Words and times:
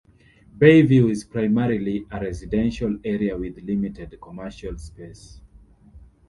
Bayview 0.57 1.11
is 1.11 1.23
primarily 1.23 2.07
a 2.09 2.19
residential 2.19 2.97
area 3.05 3.37
with 3.37 3.61
limited 3.61 4.17
commercial 4.19 4.75
space. 4.79 5.39